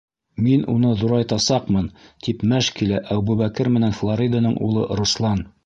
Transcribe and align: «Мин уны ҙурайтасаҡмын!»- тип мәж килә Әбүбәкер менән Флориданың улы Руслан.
«Мин 0.45 0.61
уны 0.71 0.93
ҙурайтасаҡмын!»- 1.01 1.91
тип 2.29 2.47
мәж 2.55 2.71
килә 2.81 3.03
Әбүбәкер 3.19 3.73
менән 3.77 3.97
Флориданың 4.01 4.59
улы 4.71 4.91
Руслан. 5.03 5.49